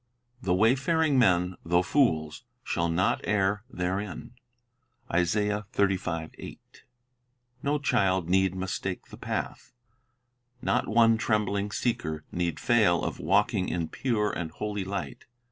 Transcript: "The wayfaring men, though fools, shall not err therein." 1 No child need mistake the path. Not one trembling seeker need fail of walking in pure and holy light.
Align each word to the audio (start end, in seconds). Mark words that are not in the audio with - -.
"The 0.41 0.55
wayfaring 0.55 1.19
men, 1.19 1.57
though 1.63 1.83
fools, 1.83 2.43
shall 2.63 2.89
not 2.89 3.21
err 3.23 3.63
therein." 3.69 4.33
1 5.09 5.27
No 7.61 7.77
child 7.77 8.27
need 8.27 8.55
mistake 8.55 9.05
the 9.11 9.17
path. 9.17 9.73
Not 10.59 10.87
one 10.87 11.19
trembling 11.19 11.69
seeker 11.69 12.23
need 12.31 12.59
fail 12.59 13.03
of 13.03 13.19
walking 13.19 13.69
in 13.69 13.89
pure 13.89 14.31
and 14.31 14.49
holy 14.49 14.83
light. 14.83 15.25